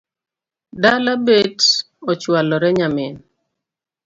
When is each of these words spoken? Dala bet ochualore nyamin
Dala 0.81 1.13
bet 1.25 1.59
ochualore 2.11 2.69
nyamin 2.77 3.15